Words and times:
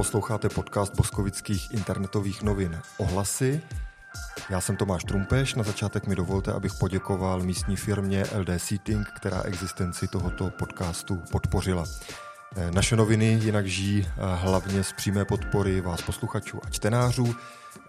Posloucháte 0.00 0.48
podcast 0.48 0.96
boskovických 0.96 1.74
internetových 1.74 2.42
novin 2.42 2.80
Ohlasy. 2.98 3.62
Já 4.50 4.60
jsem 4.60 4.76
Tomáš 4.76 5.04
Trumpeš. 5.04 5.54
Na 5.54 5.62
začátek 5.62 6.06
mi 6.06 6.14
dovolte, 6.16 6.52
abych 6.52 6.74
poděkoval 6.74 7.42
místní 7.42 7.76
firmě 7.76 8.24
LD 8.38 8.48
Seating, 8.56 9.06
která 9.16 9.42
existenci 9.42 10.08
tohoto 10.08 10.50
podcastu 10.50 11.22
podpořila. 11.32 11.84
Eh, 12.56 12.70
naše 12.70 12.96
noviny 12.96 13.26
jinak 13.26 13.66
žijí 13.66 14.06
eh, 14.06 14.10
hlavně 14.34 14.84
z 14.84 14.92
přímé 14.92 15.24
podpory 15.24 15.80
vás 15.80 16.02
posluchačů 16.02 16.58
a 16.62 16.70
čtenářů. 16.70 17.34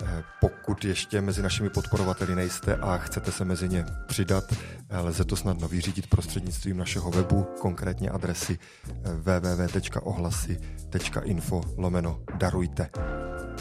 Eh, 0.04 0.24
pokud 0.42 0.86
ještě 0.86 1.22
mezi 1.22 1.42
našimi 1.42 1.70
podporovateli 1.70 2.36
nejste 2.36 2.76
a 2.76 2.98
chcete 2.98 3.32
se 3.32 3.46
mezi 3.46 3.70
ně 3.70 3.86
přidat, 4.08 4.54
lze 5.02 5.26
to 5.26 5.36
snadno 5.36 5.68
vyřídit 5.68 6.08
prostřednictvím 6.08 6.78
našeho 6.78 7.12
webu, 7.12 7.48
konkrétně 7.60 8.10
adresy 8.10 8.60
www.ohlasy.info 9.04 11.62
lomeno 11.78 12.20
darujte. 12.38 12.90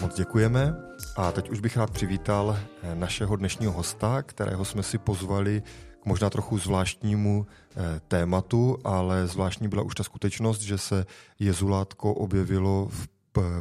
Moc 0.00 0.16
děkujeme 0.16 0.74
a 1.16 1.32
teď 1.32 1.50
už 1.50 1.60
bych 1.60 1.76
rád 1.76 1.90
přivítal 1.90 2.58
našeho 2.94 3.36
dnešního 3.36 3.72
hosta, 3.72 4.22
kterého 4.22 4.64
jsme 4.64 4.82
si 4.82 4.98
pozvali 4.98 5.62
k 6.02 6.06
možná 6.06 6.30
trochu 6.30 6.58
zvláštnímu 6.58 7.46
eh, 7.46 8.00
tématu, 8.08 8.78
ale 8.84 9.26
zvláštní 9.26 9.68
byla 9.68 9.82
už 9.82 9.94
ta 9.94 10.02
skutečnost, 10.02 10.60
že 10.60 10.78
se 10.78 11.06
Jezulátko 11.38 12.14
objevilo 12.14 12.88
v 12.90 13.08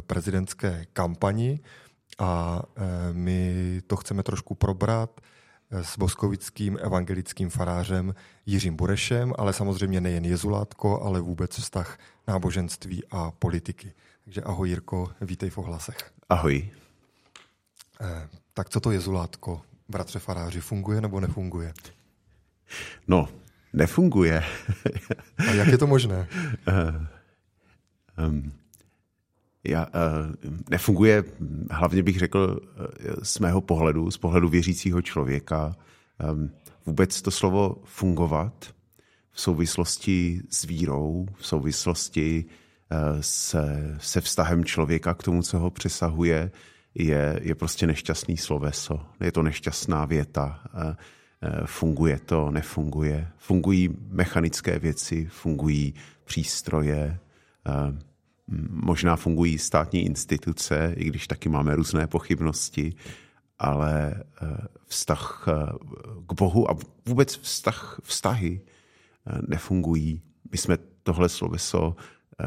prezidentské 0.06 0.86
kampani 0.92 1.60
a 2.18 2.62
eh, 2.62 2.82
my 3.12 3.80
to 3.86 3.96
chceme 3.96 4.22
trošku 4.22 4.54
probrat 4.54 5.20
eh, 5.70 5.84
s 5.84 5.98
boskovickým 5.98 6.78
evangelickým 6.80 7.50
farářem 7.50 8.14
Jiřím 8.46 8.76
Burešem, 8.76 9.32
ale 9.38 9.52
samozřejmě 9.52 10.00
nejen 10.00 10.24
Jezulátko, 10.24 11.02
ale 11.02 11.20
vůbec 11.20 11.58
vztah 11.58 11.98
náboženství 12.28 13.02
a 13.10 13.30
politiky. 13.30 13.92
Takže 14.24 14.42
ahoj 14.42 14.68
Jirko, 14.68 15.10
vítej 15.20 15.50
v 15.50 15.58
ohlasech. 15.58 16.12
Ahoj. 16.28 16.70
Tak 18.54 18.68
co 18.68 18.80
to 18.80 18.90
Jezulátko, 18.90 19.62
bratře 19.88 20.18
faráři, 20.18 20.60
funguje 20.60 21.00
nebo 21.00 21.20
nefunguje? 21.20 21.72
No, 23.08 23.28
nefunguje. 23.72 24.44
A 25.48 25.52
jak 25.52 25.68
je 25.68 25.78
to 25.78 25.86
možné? 25.86 26.28
Uh, 26.68 28.26
um, 28.26 28.52
já, 29.64 29.86
uh, 29.86 30.52
nefunguje, 30.70 31.24
hlavně 31.70 32.02
bych 32.02 32.18
řekl, 32.18 32.60
uh, 32.60 33.14
z 33.22 33.38
mého 33.38 33.60
pohledu, 33.60 34.10
z 34.10 34.18
pohledu 34.18 34.48
věřícího 34.48 35.02
člověka, 35.02 35.76
um, 36.32 36.50
vůbec 36.86 37.22
to 37.22 37.30
slovo 37.30 37.76
fungovat 37.84 38.74
v 39.32 39.40
souvislosti 39.40 40.42
s 40.50 40.64
vírou, 40.64 41.26
v 41.36 41.46
souvislosti 41.46 42.44
uh, 42.44 43.20
se, 43.20 43.96
se 44.00 44.20
vztahem 44.20 44.64
člověka 44.64 45.14
k 45.14 45.22
tomu, 45.22 45.42
co 45.42 45.58
ho 45.58 45.70
přesahuje, 45.70 46.50
je, 46.94 47.40
je 47.42 47.54
prostě 47.54 47.86
nešťastný 47.86 48.36
sloveso. 48.36 49.00
Je 49.20 49.32
to 49.32 49.42
nešťastná 49.42 50.04
věta. 50.04 50.60
Uh, 50.74 50.80
Eh, 50.82 50.96
funguje 51.64 52.18
to, 52.18 52.50
nefunguje. 52.50 53.28
Fungují 53.36 53.88
mechanické 54.08 54.78
věci, 54.78 55.26
fungují 55.26 55.94
přístroje, 56.24 57.18
eh, 57.66 57.98
možná 58.70 59.16
fungují 59.16 59.58
státní 59.58 60.04
instituce, 60.04 60.94
i 60.96 61.04
když 61.04 61.26
taky 61.26 61.48
máme 61.48 61.76
různé 61.76 62.06
pochybnosti, 62.06 62.94
ale 63.58 64.14
eh, 64.14 64.56
vztah 64.86 65.46
k 66.26 66.32
Bohu 66.32 66.70
a 66.70 66.76
vůbec 67.06 67.36
vztah, 67.36 68.00
vztahy 68.02 68.60
nefungují. 69.48 70.22
My 70.52 70.58
jsme 70.58 70.78
tohle 71.02 71.28
sloveso 71.28 71.96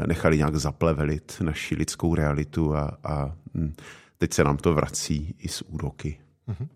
nechali 0.07 0.38
nějak 0.38 0.55
zaplevelit 0.55 1.38
naši 1.41 1.75
lidskou 1.75 2.16
realitu 2.16 2.75
a, 2.75 2.97
a 3.03 3.35
hm, 3.53 3.73
teď 4.17 4.33
se 4.33 4.44
nám 4.44 4.57
to 4.57 4.73
vrací 4.73 5.35
i 5.38 5.47
z 5.47 5.61
úroky. 5.61 6.19
Mm-hmm. 6.47 6.67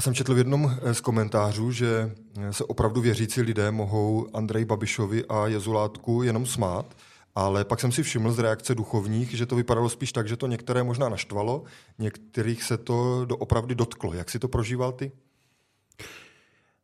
Já 0.00 0.02
jsem 0.02 0.14
četl 0.14 0.34
v 0.34 0.38
jednom 0.38 0.78
eh, 0.82 0.94
z 0.94 1.00
komentářů, 1.00 1.72
že 1.72 2.14
eh, 2.38 2.52
se 2.52 2.64
opravdu 2.64 3.00
věřící 3.00 3.40
lidé 3.40 3.70
mohou 3.70 4.28
Andrej 4.34 4.64
Babišovi 4.64 5.24
a 5.24 5.46
Jezulátku 5.46 6.22
jenom 6.22 6.46
smát, 6.46 6.96
ale 7.34 7.64
pak 7.64 7.80
jsem 7.80 7.92
si 7.92 8.02
všiml 8.02 8.32
z 8.32 8.38
reakce 8.38 8.74
duchovních, 8.74 9.30
že 9.30 9.46
to 9.46 9.56
vypadalo 9.56 9.88
spíš 9.88 10.12
tak, 10.12 10.28
že 10.28 10.36
to 10.36 10.46
některé 10.46 10.82
možná 10.82 11.08
naštvalo, 11.08 11.64
některých 11.98 12.62
se 12.62 12.76
to 12.76 13.24
doopravdy 13.24 13.74
dotklo. 13.74 14.14
Jak 14.14 14.30
si 14.30 14.38
to 14.38 14.48
prožíval 14.48 14.92
ty? 14.92 15.12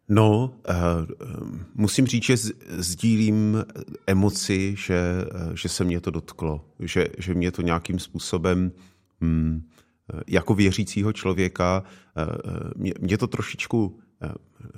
No, 0.09 0.51
uh, 0.69 1.57
musím 1.75 2.07
říct, 2.07 2.25
že 2.25 2.37
sdílím 2.79 3.65
emoci, 4.07 4.75
že, 4.79 5.01
že 5.55 5.69
se 5.69 5.85
mě 5.85 6.01
to 6.01 6.11
dotklo, 6.11 6.65
že, 6.81 7.07
že 7.19 7.35
mě 7.35 7.53
to 7.53 7.63
nějakým 7.63 7.99
způsobem 7.99 8.73
hmm, 9.21 9.63
jako 10.27 10.55
věřícího 10.55 11.13
člověka 11.13 11.83
eh, 12.17 12.93
mě, 12.99 13.19
to 13.19 13.27
trošičku 13.27 13.99
eh, 14.23 14.29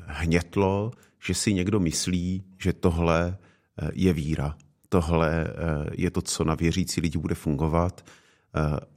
hnětlo, 0.06 0.90
že 1.26 1.34
si 1.34 1.54
někdo 1.54 1.80
myslí, 1.80 2.44
že 2.58 2.72
tohle 2.72 3.36
eh, 3.82 3.90
je 3.94 4.12
víra. 4.12 4.56
Tohle 4.90 5.46
je 5.92 6.10
to, 6.10 6.22
co 6.22 6.44
na 6.44 6.54
věřící 6.54 7.00
lidi 7.00 7.18
bude 7.18 7.34
fungovat. 7.34 8.04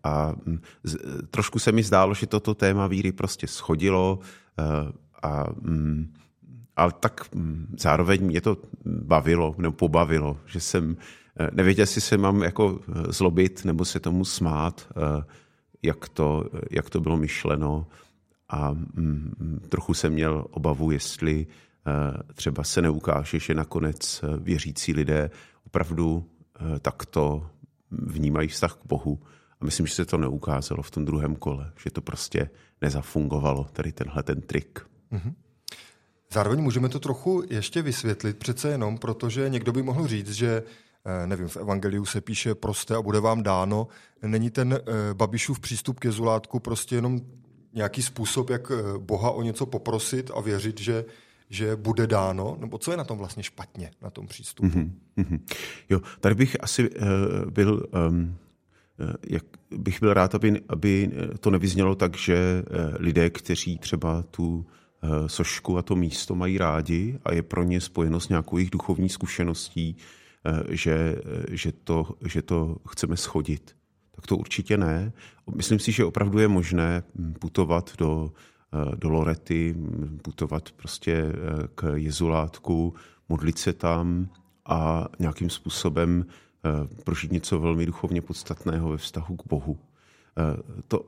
A 0.04 0.34
hm, 0.46 0.60
trošku 1.32 1.60
se 1.60 1.72
mi 1.72 1.84
zdálo, 1.84 2.14
že 2.14 2.28
toto 2.28 2.56
téma 2.56 2.88
víry 2.88 3.12
prostě 3.12 3.48
schodilo 3.48 4.20
a 5.24 5.46
hm, 5.62 6.14
ale 6.76 6.92
tak 7.00 7.28
hm, 7.36 7.76
zároveň 7.80 8.26
mě 8.26 8.42
to 8.42 8.58
bavilo 8.86 9.56
nebo 9.58 9.72
pobavilo, 9.72 10.38
že 10.46 10.60
jsem 10.60 10.98
nevěděl, 11.52 11.84
jestli 11.84 12.02
se 12.02 12.18
mám 12.18 12.44
jako 12.44 12.80
zlobit 13.10 13.66
nebo 13.66 13.86
se 13.86 14.00
tomu 14.00 14.26
smát 14.26 14.88
jak 15.84 16.10
to, 16.10 16.50
jak 16.72 16.90
to 16.90 17.00
bylo 17.00 17.18
myšleno 17.18 17.88
a 18.50 18.72
mm, 18.72 19.60
trochu 19.70 19.94
jsem 19.94 20.14
měl 20.14 20.46
obavu, 20.52 20.92
jestli 20.92 21.48
uh, 21.48 22.34
třeba 22.34 22.64
se 22.64 22.82
neukáže, 22.82 23.40
že 23.40 23.54
nakonec 23.54 24.24
eh, 24.24 24.38
věřící 24.38 24.94
lidé 24.94 25.30
opravdu 25.66 26.16
uh, 26.16 26.78
takto 26.80 27.50
vnímají 27.92 28.48
vztah 28.48 28.74
k 28.74 28.86
Bohu. 28.86 29.20
A 29.62 29.66
myslím, 29.66 29.88
že 29.88 29.96
se 29.96 30.06
to 30.06 30.18
neukázalo 30.18 30.84
v 30.84 30.92
tom 30.92 31.06
druhém 31.06 31.36
kole, 31.36 31.72
že 31.84 31.92
to 31.92 32.02
prostě 32.02 32.50
nezafungovalo, 32.82 33.68
tady 33.74 33.92
tenhle 33.92 34.24
ten 34.24 34.42
trik. 34.42 34.80
Mm-hmm. 35.12 35.34
Zároveň 36.32 36.62
můžeme 36.62 36.90
to 36.90 37.00
trochu 37.00 37.44
ještě 37.50 37.82
vysvětlit, 37.82 38.38
přece 38.38 38.70
jenom, 38.70 38.98
protože 38.98 39.50
někdo 39.50 39.72
by 39.72 39.84
mohl 39.84 40.08
říct, 40.08 40.32
že 40.32 40.64
Eh, 40.64 40.64
nevím, 41.26 41.48
v 41.48 41.58
Evangeliu 41.58 42.06
se 42.06 42.22
píše 42.22 42.56
prosté 42.56 42.96
a 42.96 43.02
bude 43.02 43.20
vám 43.20 43.44
dáno. 43.44 43.88
Není 44.22 44.50
ten 44.50 44.74
eh, 44.74 45.14
Babišův 45.14 45.60
přístup 45.60 46.00
k 46.00 46.06
jezulátku 46.06 46.60
prostě 46.60 46.96
jenom 46.96 47.22
nějaký 47.74 48.02
způsob, 48.02 48.50
jak 48.50 48.72
eh, 48.72 48.98
Boha 48.98 49.32
o 49.32 49.42
něco 49.42 49.66
poprosit 49.66 50.32
a 50.36 50.42
věřit, 50.42 50.80
že 50.80 51.06
že 51.54 51.76
bude 51.76 52.08
dáno, 52.08 52.58
nebo 52.60 52.78
co 52.78 52.92
je 52.92 52.98
na 52.98 53.04
tom 53.04 53.18
vlastně 53.18 53.44
špatně, 53.44 53.92
na 54.02 54.10
tom 54.10 54.28
přístupu? 54.28 54.70
Mm-hmm. 54.70 55.40
Jo, 55.90 56.02
tady 56.20 56.36
bych 56.36 56.64
asi 56.64 56.90
uh, 56.90 57.06
byl, 57.52 57.88
um, 58.10 58.36
jak 59.30 59.44
bych 59.72 60.00
byl 60.00 60.14
rád, 60.14 60.36
aby, 60.36 60.62
aby 60.70 61.12
to 61.40 61.52
nevyznělo 61.52 61.96
tak, 61.96 62.18
že 62.18 62.64
lidé, 63.00 63.30
kteří 63.30 63.78
třeba 63.78 64.22
tu 64.22 64.66
sošku 65.28 65.78
a 65.78 65.82
to 65.82 65.96
místo 65.96 66.36
mají 66.36 66.58
rádi 66.58 67.20
a 67.24 67.34
je 67.34 67.42
pro 67.42 67.64
ně 67.64 67.82
spojeno 67.82 68.20
s 68.20 68.30
nějakou 68.30 68.58
jejich 68.58 68.72
duchovní 68.72 69.10
zkušeností, 69.10 69.98
Eh, 69.98 70.31
že, 70.70 71.16
eh, 71.26 71.58
že, 71.58 71.72
to, 71.72 72.16
že 72.26 72.42
to 72.42 72.78
chceme 72.90 73.18
schodit. 73.18 73.76
Tak 74.12 74.28
to 74.28 74.38
určitě 74.38 74.78
ne. 74.78 75.14
Myslím 75.56 75.80
si, 75.80 75.92
že 75.92 76.06
opravdu 76.06 76.40
je 76.40 76.48
možné 76.48 77.04
hm, 77.16 77.34
putovat 77.34 77.94
do, 77.98 78.32
eh, 78.74 78.96
do 78.96 79.10
Lorety, 79.10 79.74
hm, 79.78 80.20
putovat 80.22 80.72
prostě 80.72 81.34
k 81.76 81.94
jezulátku, 81.96 82.94
modlit 83.30 83.58
se 83.58 83.74
tam 83.74 84.30
a 84.66 85.08
nějakým 85.20 85.50
způsobem 85.50 86.26
prožít 87.04 87.32
něco 87.32 87.60
velmi 87.60 87.86
duchovně 87.86 88.22
podstatného 88.22 88.90
ve 88.90 88.98
vztahu 88.98 89.36
k 89.36 89.48
Bohu. 89.48 89.80
To, 90.88 91.06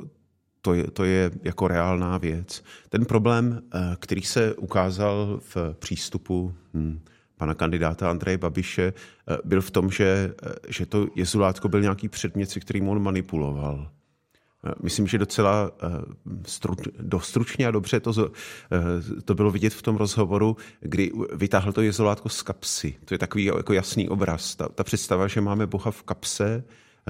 to 0.62 0.74
je, 0.74 0.92
to 0.92 1.04
je 1.04 1.32
jako 1.44 1.68
reálná 1.68 2.18
věc. 2.18 2.64
Ten 2.90 3.06
problém, 3.06 3.62
který 4.00 4.22
se 4.22 4.54
ukázal 4.54 5.40
v 5.44 5.58
přístupu 5.80 6.54
hm, 6.74 7.00
pana 7.38 7.54
kandidáta 7.54 8.10
Andreje 8.10 8.38
Babiše 8.38 8.94
eh, 8.94 9.38
byl 9.44 9.62
v 9.62 9.72
tom, 9.72 9.92
že, 9.92 10.34
eh, 10.44 10.54
že 10.68 10.86
to 10.86 11.08
jezulátko 11.16 11.70
byl 11.70 11.82
nějaký 11.82 12.10
předmět, 12.10 12.50
se 12.50 12.60
kterým 12.60 12.88
on 12.88 13.04
manipuloval. 13.04 13.92
Eh, 14.66 14.74
myslím, 14.84 15.08
že 15.08 15.18
docela 15.18 15.72
stru, 16.48 16.76
dostručně 17.00 17.68
a 17.68 17.72
dobře 17.72 18.00
to, 18.00 18.14
to 19.26 19.36
bylo 19.36 19.52
vidět 19.52 19.74
v 19.74 19.82
tom 19.82 19.96
rozhovoru, 19.96 20.58
kdy 20.80 21.12
vytáhl 21.34 21.72
to 21.72 21.82
jezulátko 21.82 22.30
z 22.30 22.42
kapsy. 22.42 22.96
To 23.06 23.14
je 23.14 23.18
takový 23.18 23.46
jako 23.46 23.74
jasný 23.74 24.10
obraz. 24.10 24.56
Ta, 24.56 24.70
ta 24.70 24.84
představa, 24.84 25.28
že 25.28 25.42
máme 25.42 25.68
Boha 25.68 25.92
v 25.92 26.04
kapse, 26.04 26.64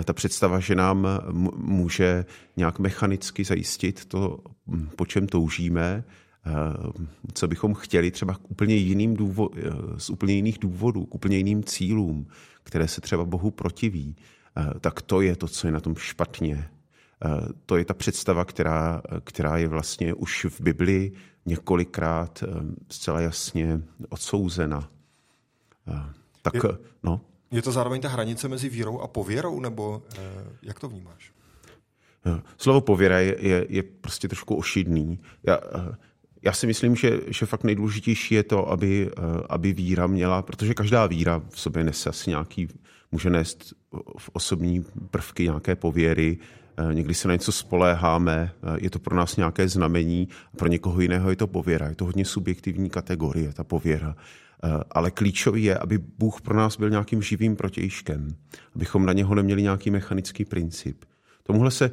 ta 0.03 0.13
představa, 0.13 0.59
že 0.59 0.75
nám 0.75 1.07
může 1.55 2.25
nějak 2.57 2.79
mechanicky 2.79 3.43
zajistit 3.43 4.05
to, 4.05 4.39
po 4.95 5.05
čem 5.05 5.27
toužíme, 5.27 6.03
co 7.33 7.47
bychom 7.47 7.73
chtěli 7.73 8.11
třeba 8.11 8.33
k 8.33 8.51
úplně 8.51 8.75
jiným 8.75 9.15
důvod, 9.15 9.51
eh, 9.57 9.61
z 9.97 10.09
úplně 10.09 10.33
jiných 10.33 10.57
důvodů, 10.59 11.05
k 11.05 11.15
úplně 11.15 11.37
jiným 11.37 11.63
cílům, 11.63 12.27
které 12.63 12.87
se 12.87 13.01
třeba 13.01 13.25
Bohu 13.25 13.51
protiví. 13.51 14.15
tak 14.79 15.01
to 15.01 15.21
je 15.21 15.35
to, 15.35 15.47
co 15.47 15.67
je 15.67 15.73
na 15.73 15.79
tom 15.79 15.95
špatně. 15.95 16.69
To 17.65 17.77
je 17.77 17.85
ta 17.85 17.93
představa, 17.93 18.45
která, 18.45 19.01
která 19.23 19.57
je 19.57 19.67
vlastně 19.67 20.13
už 20.13 20.45
v 20.45 20.61
Biblii 20.61 21.13
několikrát 21.45 22.43
zcela 22.89 23.21
jasně 23.21 23.81
odsouzena. 24.09 24.89
Tak, 26.41 26.53
je, 26.53 26.61
no. 27.03 27.21
je 27.51 27.61
to 27.61 27.71
zároveň 27.71 28.01
ta 28.01 28.09
hranice 28.09 28.47
mezi 28.47 28.69
vírou 28.69 28.99
a 28.99 29.07
pověrou, 29.07 29.59
nebo 29.59 30.03
jak 30.61 30.79
to 30.79 30.89
vnímáš? 30.89 31.33
Slovo 32.57 32.81
pověra 32.81 33.19
je, 33.19 33.35
je, 33.39 33.65
je 33.69 33.83
prostě 33.83 34.27
trošku 34.27 34.55
ošidný. 34.55 35.19
Já, 35.43 35.59
já 36.43 36.53
si 36.53 36.67
myslím, 36.67 36.95
že, 36.95 37.19
že 37.27 37.45
fakt 37.45 37.63
nejdůležitější 37.63 38.35
je 38.35 38.43
to, 38.43 38.69
aby, 38.69 39.09
aby 39.49 39.73
víra 39.73 40.07
měla, 40.07 40.41
protože 40.41 40.73
každá 40.73 41.07
víra 41.07 41.41
v 41.49 41.59
sobě 41.59 41.83
nese 41.83 42.09
asi 42.09 42.29
nějaký, 42.29 42.67
může 43.11 43.29
nést 43.29 43.73
v 44.17 44.29
osobní 44.33 44.85
prvky 45.11 45.43
nějaké 45.43 45.75
pověry, 45.75 46.37
někdy 46.93 47.13
se 47.13 47.27
na 47.27 47.33
něco 47.33 47.51
spoléháme, 47.51 48.51
je 48.77 48.89
to 48.89 48.99
pro 48.99 49.15
nás 49.15 49.37
nějaké 49.37 49.67
znamení, 49.67 50.27
pro 50.57 50.67
někoho 50.67 51.01
jiného 51.01 51.29
je 51.29 51.35
to 51.35 51.47
pověra. 51.47 51.89
Je 51.89 51.95
to 51.95 52.05
hodně 52.05 52.25
subjektivní 52.25 52.89
kategorie, 52.89 53.53
ta 53.53 53.63
pověra. 53.63 54.15
Ale 54.91 55.11
klíčový 55.11 55.63
je, 55.63 55.77
aby 55.77 55.97
Bůh 55.97 56.41
pro 56.41 56.57
nás 56.57 56.77
byl 56.77 56.89
nějakým 56.89 57.21
živým 57.21 57.55
protějškem, 57.55 58.35
abychom 58.75 59.05
na 59.05 59.13
něho 59.13 59.35
neměli 59.35 59.61
nějaký 59.61 59.91
mechanický 59.91 60.45
princip. 60.45 61.05
Tomuhle 61.43 61.71
se 61.71 61.91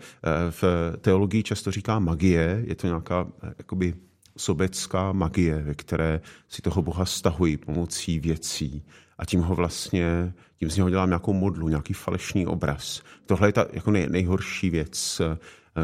v 0.51 0.65
teologii 1.01 1.43
často 1.43 1.71
říká 1.71 1.99
magie, 1.99 2.65
je 2.67 2.75
to 2.75 2.87
nějaká 2.87 3.27
jakoby 3.59 3.95
sobecká 4.37 5.13
magie, 5.13 5.63
ve 5.63 5.75
které 5.75 6.21
si 6.49 6.63
toho 6.63 6.83
Boha 6.83 7.05
stahují 7.05 7.57
pomocí 7.57 8.21
věcí 8.21 8.85
a 9.19 9.25
tím 9.25 9.41
ho 9.41 9.55
vlastně, 9.55 10.33
tím 10.59 10.71
z 10.71 10.77
něho 10.77 10.91
dělám 10.91 11.09
nějakou 11.09 11.33
modlu, 11.33 11.69
nějaký 11.69 11.93
falešný 11.93 12.47
obraz. 12.47 13.03
Tohle 13.27 13.49
je 13.49 13.53
ta 13.53 13.67
jako 13.73 13.91
nej, 13.91 14.07
nejhorší 14.11 14.71
věc, 14.71 15.21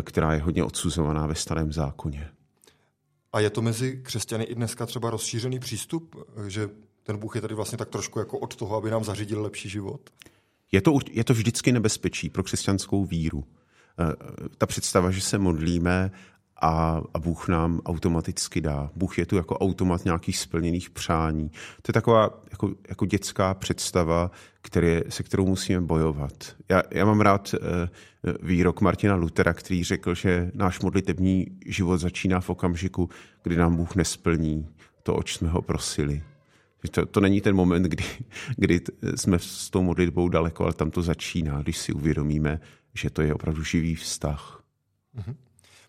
která 0.02 0.34
je 0.34 0.40
hodně 0.40 0.64
odsuzovaná 0.64 1.26
ve 1.26 1.34
starém 1.34 1.72
zákoně. 1.72 2.31
A 3.32 3.40
je 3.40 3.50
to 3.50 3.62
mezi 3.62 4.00
křesťany 4.02 4.44
i 4.44 4.54
dneska 4.54 4.87
třeba 4.87 5.10
rozšířený 5.10 5.58
přístup, 5.58 6.16
že 6.46 6.70
ten 7.02 7.16
Bůh 7.16 7.34
je 7.34 7.40
tady 7.40 7.54
vlastně 7.54 7.78
tak 7.78 7.88
trošku 7.88 8.19
jako 8.19 8.38
od 8.38 8.56
toho, 8.56 8.76
aby 8.76 8.90
nám 8.90 9.04
zařídil 9.04 9.43
lepší 9.43 9.69
život? 9.69 10.10
Je 10.72 10.81
to, 10.81 10.98
je 11.10 11.25
to 11.25 11.34
vždycky 11.34 11.72
nebezpečí 11.72 12.31
pro 12.31 12.43
křesťanskou 12.43 13.04
víru. 13.04 13.44
Ta 14.58 14.66
představa, 14.66 15.10
že 15.10 15.20
se 15.20 15.38
modlíme 15.38 16.10
a, 16.61 17.03
a 17.14 17.19
Bůh 17.19 17.49
nám 17.49 17.81
automaticky 17.87 18.61
dá. 18.61 18.91
Bůh 18.97 19.19
je 19.19 19.26
tu 19.26 19.37
jako 19.37 19.58
automat 19.58 20.05
nějakých 20.05 20.38
splněných 20.38 20.91
přání. 20.91 21.49
To 21.82 21.91
je 21.91 21.93
taková 21.93 22.43
jako, 22.50 22.75
jako 22.88 23.06
dětská 23.06 23.55
představa, 23.55 24.31
které, 24.62 25.03
se 25.08 25.23
kterou 25.23 25.47
musíme 25.47 25.81
bojovat. 25.81 26.56
Já, 26.69 26.82
já 26.91 27.05
mám 27.05 27.20
rád 27.20 27.55
uh, 27.55 27.61
výrok 28.43 28.81
Martina 28.81 29.14
Lutera, 29.14 29.53
který 29.55 29.85
řekl, 29.85 30.14
že 30.14 30.50
náš 30.55 30.81
modlitební 30.81 31.47
život 31.67 31.99
začíná 31.99 32.41
v 32.41 32.50
okamžiku, 32.50 33.11
kdy 33.43 33.56
nám 33.56 33.76
Bůh 33.76 33.94
nesplní 33.94 34.69
to, 35.03 35.14
oč 35.14 35.37
jsme 35.37 35.49
ho 35.49 35.62
prosili. 35.62 36.23
To, 36.91 37.06
to 37.06 37.20
není 37.20 37.41
ten 37.41 37.56
moment, 37.56 37.82
kdy, 37.82 38.05
kdy 38.56 38.81
jsme 39.17 39.38
s 39.38 39.70
tou 39.70 39.82
modlitbou 39.82 40.29
daleko, 40.29 40.64
ale 40.64 40.73
tam 40.73 40.91
to 40.91 41.03
začíná, 41.03 41.62
když 41.62 41.79
si 41.79 41.93
uvědomíme, 41.93 42.61
že 42.94 43.11
to 43.11 43.23
je 43.23 43.35
opravdu 43.35 43.64
živý 43.64 43.94
vztah. 43.94 44.62
Mm-hmm. 45.19 45.35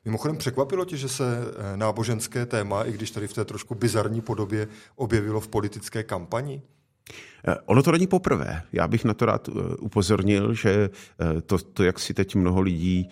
Mimochodem 0.08 0.38
překvapilo 0.38 0.86
tě, 0.86 0.98
že 0.98 1.10
se 1.10 1.38
eh, 1.38 1.78
náboženské 1.78 2.46
téma, 2.46 2.84
i 2.84 2.92
když 2.92 3.12
tady 3.12 3.28
v 3.28 3.34
té 3.34 3.46
trošku 3.46 3.76
bizarní 3.76 4.22
podobě, 4.22 4.68
objevilo 4.96 5.40
v 5.40 5.48
politické 5.48 6.04
kampani? 6.04 6.62
Eh, 7.48 7.56
ono 7.66 7.84
to 7.84 7.92
není 7.92 8.08
poprvé. 8.08 8.64
Já 8.74 8.88
bych 8.88 9.06
na 9.06 9.14
to 9.14 9.26
rád 9.26 9.50
eh, 9.50 9.76
upozornil, 9.76 10.54
že 10.54 10.90
to, 11.46 11.58
to 11.58 11.84
jak 11.84 12.00
si 12.00 12.14
teď 12.14 12.36
mnoho 12.36 12.62
lidí 12.62 13.10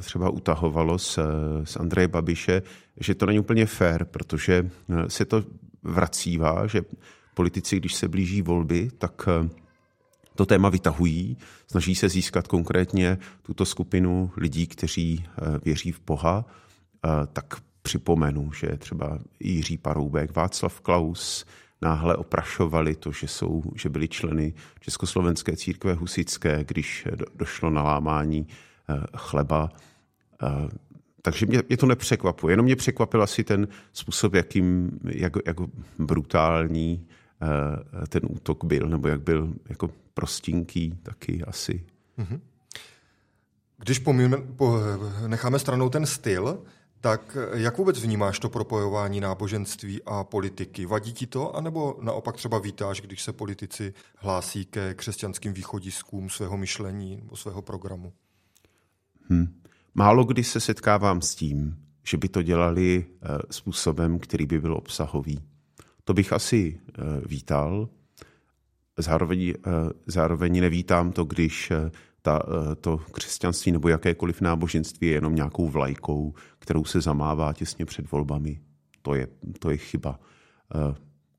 třeba 0.00 0.30
utahovalo 0.30 0.98
z, 0.98 1.18
z 1.64 1.76
Andreje 1.76 2.08
Babiše, 2.08 2.62
že 3.00 3.14
to 3.14 3.26
není 3.26 3.38
úplně 3.38 3.66
fér, 3.66 4.04
protože 4.04 4.70
se 5.08 5.24
to 5.24 5.44
vracívá, 5.82 6.66
že 6.66 6.82
politici, 7.34 7.76
když 7.76 7.94
se 7.94 8.08
blíží 8.08 8.42
volby, 8.42 8.90
tak 8.98 9.28
to 10.38 10.46
téma 10.46 10.68
vytahují, 10.68 11.36
snaží 11.66 11.94
se 11.94 12.08
získat 12.08 12.48
konkrétně 12.48 13.18
tuto 13.42 13.64
skupinu 13.64 14.30
lidí, 14.36 14.66
kteří 14.66 15.24
eh, 15.26 15.58
věří 15.64 15.92
v 15.92 16.00
Boha, 16.06 16.44
eh, 16.46 17.08
tak 17.32 17.54
připomenu, 17.82 18.52
že 18.52 18.66
třeba 18.78 19.18
Jiří 19.40 19.78
Paroubek, 19.78 20.36
Václav 20.36 20.80
Klaus 20.80 21.46
náhle 21.82 22.16
oprašovali 22.16 22.94
to, 22.94 23.12
že, 23.12 23.28
jsou, 23.28 23.62
že 23.74 23.88
byli 23.88 24.08
členy 24.08 24.54
Československé 24.80 25.56
církve 25.56 25.94
husické, 25.94 26.64
když 26.64 27.06
došlo 27.34 27.70
na 27.70 27.82
lámání 27.82 28.46
eh, 28.88 28.94
chleba. 29.16 29.68
Takže 31.22 31.46
mě, 31.46 31.62
mě 31.68 31.76
to 31.76 31.86
nepřekvapuje. 31.86 32.52
Jenom 32.52 32.64
mě 32.64 32.76
překvapil 32.76 33.22
asi 33.22 33.44
ten 33.44 33.68
způsob, 33.92 34.34
jakým, 34.34 34.90
jak, 35.04 35.32
jak 35.46 35.56
brutální 35.98 37.06
ten 38.08 38.22
útok 38.28 38.64
byl, 38.64 38.88
nebo 38.88 39.08
jak 39.08 39.20
byl 39.20 39.54
jako 39.68 39.90
prostinký 40.18 40.98
taky 41.02 41.42
asi. 41.42 41.84
Mm-hmm. 42.18 42.40
Když 43.78 43.98
pomíme, 43.98 44.36
po, 44.36 44.78
necháme 45.26 45.58
stranou 45.58 45.88
ten 45.88 46.06
styl, 46.06 46.62
tak 47.00 47.36
jak 47.54 47.78
vůbec 47.78 48.02
vnímáš 48.02 48.38
to 48.38 48.48
propojování 48.48 49.20
náboženství 49.20 50.02
a 50.06 50.24
politiky? 50.24 50.86
Vadí 50.86 51.12
ti 51.12 51.26
to, 51.26 51.56
anebo 51.56 51.98
naopak 52.02 52.36
třeba 52.36 52.58
vítáš, 52.58 53.00
když 53.00 53.22
se 53.22 53.32
politici 53.32 53.94
hlásí 54.16 54.64
ke 54.64 54.94
křesťanským 54.94 55.52
východiskům 55.52 56.30
svého 56.30 56.56
myšlení 56.56 57.16
nebo 57.16 57.36
svého 57.36 57.62
programu? 57.62 58.12
Hmm. 59.30 59.60
Málo 59.94 60.24
kdy 60.24 60.44
se 60.44 60.60
setkávám 60.60 61.22
s 61.22 61.34
tím, 61.34 61.76
že 62.04 62.16
by 62.16 62.28
to 62.28 62.42
dělali 62.42 63.06
uh, 63.06 63.38
způsobem, 63.50 64.18
který 64.18 64.46
by 64.46 64.60
byl 64.60 64.74
obsahový. 64.74 65.38
To 66.04 66.14
bych 66.14 66.32
asi 66.32 66.80
uh, 66.98 67.04
vítal, 67.26 67.88
Zároveň, 68.98 69.48
eh, 69.50 69.70
zároveň 70.06 70.60
nevítám 70.60 71.12
to, 71.12 71.24
když 71.24 71.70
eh, 71.70 71.90
ta, 72.22 72.42
eh, 72.42 72.74
to 72.74 72.98
křesťanství 72.98 73.72
nebo 73.72 73.88
jakékoliv 73.88 74.40
náboženství 74.40 75.06
je 75.06 75.12
jenom 75.12 75.34
nějakou 75.34 75.68
vlajkou, 75.68 76.34
kterou 76.58 76.84
se 76.84 77.00
zamává 77.00 77.52
těsně 77.52 77.84
před 77.84 78.10
volbami. 78.10 78.60
To 79.02 79.14
je, 79.14 79.28
to 79.58 79.70
je 79.70 79.76
chyba. 79.76 80.20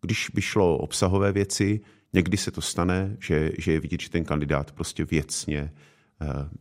Když 0.01 0.29
by 0.33 0.41
šlo 0.41 0.75
o 0.75 0.77
obsahové 0.77 1.31
věci, 1.31 1.81
někdy 2.13 2.37
se 2.37 2.51
to 2.51 2.61
stane, 2.61 3.17
že, 3.19 3.51
že 3.57 3.71
je 3.71 3.79
vidět, 3.79 4.01
že 4.01 4.09
ten 4.09 4.25
kandidát 4.25 4.71
prostě 4.71 5.05
věcně 5.05 5.73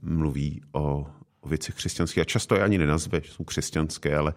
mluví 0.02 0.60
o, 0.72 1.06
o 1.40 1.48
věcech 1.48 1.74
křesťanských. 1.74 2.20
A 2.20 2.24
často 2.24 2.54
je 2.54 2.62
ani 2.62 2.78
nenazve, 2.78 3.20
že 3.24 3.32
jsou 3.32 3.44
křesťanské, 3.44 4.16
ale, 4.16 4.34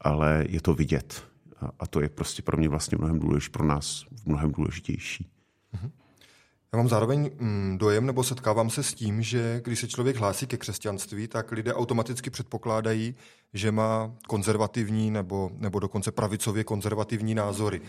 ale 0.00 0.44
je 0.48 0.60
to 0.60 0.74
vidět. 0.74 1.24
A, 1.60 1.70
a 1.78 1.86
to 1.86 2.00
je 2.00 2.08
prostě 2.08 2.42
pro 2.42 2.56
mě 2.56 2.68
vlastně 2.68 2.98
mnohem 2.98 3.18
důležitější, 3.18 3.52
pro 3.52 3.66
nás 3.66 4.04
mnohem 4.26 4.52
důležitější. 4.52 5.32
Já 6.72 6.76
mám 6.76 6.88
zároveň 6.88 7.30
mm, 7.38 7.78
dojem, 7.78 8.06
nebo 8.06 8.24
setkávám 8.24 8.70
se 8.70 8.82
s 8.82 8.94
tím, 8.94 9.22
že 9.22 9.60
když 9.64 9.80
se 9.80 9.88
člověk 9.88 10.16
hlásí 10.16 10.46
ke 10.46 10.56
křesťanství, 10.56 11.28
tak 11.28 11.52
lidé 11.52 11.74
automaticky 11.74 12.30
předpokládají, 12.30 13.14
že 13.54 13.72
má 13.72 14.12
konzervativní 14.28 15.10
nebo, 15.10 15.50
nebo 15.54 15.78
dokonce 15.80 16.12
pravicově 16.12 16.64
konzervativní 16.64 17.34
názory. 17.34 17.80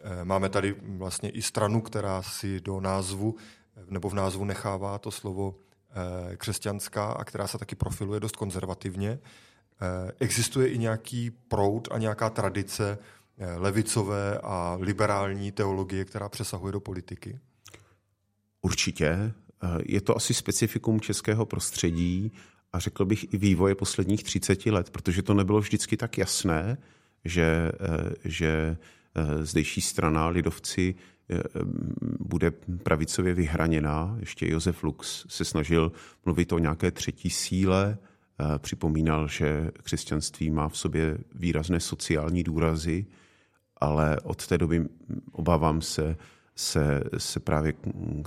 Eh, 0.00 0.24
máme 0.24 0.48
tady 0.48 0.74
vlastně 0.82 1.30
i 1.30 1.42
stranu, 1.42 1.80
která 1.80 2.22
si 2.22 2.60
do 2.60 2.80
názvu 2.80 3.36
nebo 3.90 4.08
v 4.08 4.14
názvu 4.14 4.44
nechává 4.44 4.98
to 4.98 5.10
slovo 5.10 5.54
eh, 6.32 6.36
křesťanská 6.36 7.12
a 7.12 7.24
která 7.24 7.46
se 7.46 7.58
taky 7.58 7.74
profiluje 7.74 8.20
dost 8.20 8.36
konzervativně. 8.36 9.18
Eh, 9.80 10.12
existuje 10.20 10.68
i 10.68 10.78
nějaký 10.78 11.30
proud 11.30 11.88
a 11.90 11.98
nějaká 11.98 12.30
tradice 12.30 12.98
levicové 13.56 14.38
a 14.38 14.78
liberální 14.80 15.52
teologie, 15.52 16.04
která 16.04 16.28
přesahuje 16.28 16.72
do 16.72 16.80
politiky? 16.80 17.38
Určitě. 18.62 19.06
Eh, 19.06 19.32
je 19.86 20.00
to 20.00 20.16
asi 20.16 20.34
specifikum 20.34 21.00
českého 21.00 21.46
prostředí 21.46 22.32
a 22.72 22.78
řekl 22.78 23.04
bych 23.04 23.34
i 23.34 23.36
vývoje 23.36 23.74
posledních 23.74 24.22
30 24.24 24.70
let, 24.70 24.90
protože 24.90 25.22
to 25.22 25.34
nebylo 25.34 25.60
vždycky 25.60 25.96
tak 25.96 26.18
jasné, 26.18 26.78
že, 27.24 27.72
eh, 27.80 28.14
že 28.24 28.76
eh, 29.14 29.44
zdejší 29.44 29.80
strana 29.80 30.28
lidovci 30.28 30.94
bude 32.20 32.50
pravicově 32.82 33.34
vyhraněná. 33.34 34.16
Ještě 34.20 34.50
Josef 34.50 34.82
Lux 34.82 35.26
se 35.28 35.44
snažil 35.44 35.92
mluvit 36.24 36.52
o 36.52 36.58
nějaké 36.58 36.90
třetí 36.90 37.30
síle, 37.30 37.98
připomínal, 38.58 39.28
že 39.28 39.70
křesťanství 39.82 40.50
má 40.50 40.68
v 40.68 40.76
sobě 40.76 41.18
výrazné 41.34 41.80
sociální 41.80 42.42
důrazy, 42.42 43.06
ale 43.82 44.20
od 44.20 44.46
té 44.46 44.58
doby 44.58 44.88
obávám 45.32 45.82
se, 45.82 46.16
se, 46.56 47.00
se 47.18 47.40
právě 47.40 47.72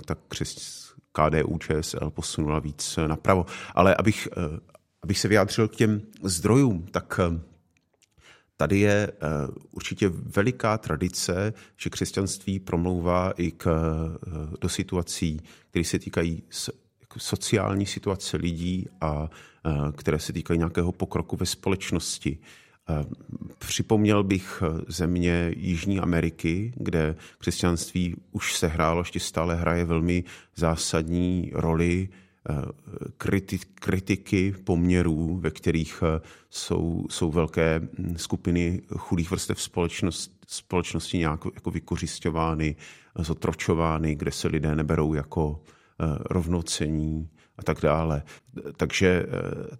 tak 0.04 0.18
křes, 0.28 0.86
KDU 1.12 1.58
ČSL 1.58 2.10
posunula 2.10 2.58
víc 2.58 2.98
napravo. 3.06 3.46
Ale 3.74 3.94
abych, 3.94 4.28
eh, 4.36 4.60
abych 5.02 5.18
se 5.18 5.28
vyjádřil 5.28 5.68
k 5.68 5.76
těm 5.76 6.02
zdrojům, 6.22 6.86
tak 6.90 7.20
eh, 7.22 7.40
tady 8.56 8.78
je 8.78 9.12
eh, 9.12 9.26
určitě 9.70 10.08
veliká 10.08 10.78
tradice, 10.78 11.52
že 11.76 11.90
křesťanství 11.90 12.60
promlouvá 12.60 13.32
i 13.36 13.50
k, 13.50 13.66
do 14.60 14.68
situací, 14.68 15.40
které 15.70 15.84
se 15.84 15.98
týkají 15.98 16.42
sociální 17.18 17.86
situace 17.86 18.36
lidí 18.36 18.88
a 19.00 19.30
které 19.96 20.18
se 20.18 20.32
týkají 20.32 20.58
nějakého 20.58 20.92
pokroku 20.92 21.36
ve 21.36 21.46
společnosti. 21.46 22.38
Připomněl 23.58 24.24
bych 24.24 24.62
země 24.88 25.52
Jižní 25.56 26.00
Ameriky, 26.00 26.72
kde 26.76 27.16
křesťanství 27.38 28.16
už 28.32 28.56
se 28.56 28.66
hrálo, 28.66 29.00
ještě 29.00 29.20
stále 29.20 29.54
hraje 29.54 29.84
velmi 29.84 30.24
zásadní 30.56 31.50
roli 31.54 32.08
kritiky 33.80 34.54
poměrů, 34.64 35.36
ve 35.36 35.50
kterých 35.50 36.02
jsou, 36.50 37.06
jsou 37.10 37.30
velké 37.30 37.80
hm, 37.98 38.14
skupiny 38.16 38.82
chudých 38.96 39.30
vrstev 39.30 39.62
společnost, 39.62 40.32
společnosti 40.46 41.18
nějak 41.18 41.44
jako 41.54 41.70
vykořišťovány, 41.70 42.76
zotročovány, 43.18 44.14
kde 44.14 44.32
se 44.32 44.48
lidé 44.48 44.76
neberou 44.76 45.14
jako 45.14 45.60
rovnocení 46.30 47.28
a 47.58 47.62
tak 47.62 47.80
dále. 47.80 48.22
Takže, 48.76 49.26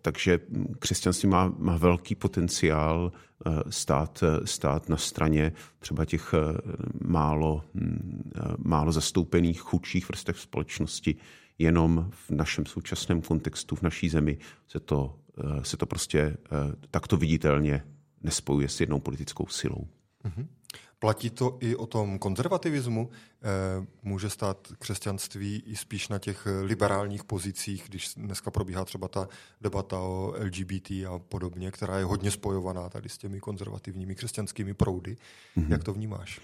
takže 0.02 0.40
křesťanství 0.78 1.28
má, 1.28 1.52
má 1.58 1.76
velký 1.76 2.14
potenciál 2.14 3.12
eh, 3.46 3.50
stát, 3.70 4.24
stát 4.44 4.88
na 4.88 4.96
straně 4.96 5.52
třeba 5.78 6.04
těch 6.04 6.34
eh, 6.34 6.58
málo, 7.04 7.64
hm, 7.74 8.30
eh, 8.36 8.40
málo 8.58 8.92
zastoupených 8.92 9.60
chudších 9.60 10.08
vrstev 10.08 10.40
společnosti. 10.40 11.16
Jenom 11.58 12.10
v 12.10 12.30
našem 12.30 12.66
současném 12.66 13.22
kontextu, 13.22 13.76
v 13.76 13.82
naší 13.82 14.08
zemi 14.08 14.38
se 14.68 14.80
to, 14.80 15.18
se 15.62 15.76
to 15.76 15.86
prostě 15.86 16.36
takto 16.90 17.16
viditelně 17.16 17.84
nespojuje 18.22 18.68
s 18.68 18.80
jednou 18.80 19.00
politickou 19.00 19.46
silou. 19.46 19.88
Mm-hmm. 20.24 20.46
Platí 20.98 21.30
to 21.30 21.58
i 21.60 21.76
o 21.76 21.86
tom 21.86 22.18
konzervativismu? 22.18 23.10
Eh, 23.10 23.86
může 24.02 24.30
stát 24.30 24.72
křesťanství 24.78 25.62
i 25.66 25.76
spíš 25.76 26.08
na 26.08 26.18
těch 26.18 26.46
liberálních 26.62 27.24
pozicích, 27.24 27.84
když 27.88 28.14
dneska 28.16 28.50
probíhá 28.50 28.84
třeba 28.84 29.08
ta 29.08 29.28
debata 29.60 30.00
o 30.00 30.34
LGBT 30.38 30.90
a 30.90 31.18
podobně, 31.28 31.70
která 31.70 31.98
je 31.98 32.04
hodně 32.04 32.30
spojovaná 32.30 32.88
tady 32.88 33.08
s 33.08 33.18
těmi 33.18 33.40
konzervativními 33.40 34.14
křesťanskými 34.14 34.74
proudy. 34.74 35.16
Mm-hmm. 35.56 35.70
Jak 35.70 35.84
to 35.84 35.92
vnímáš? 35.92 36.40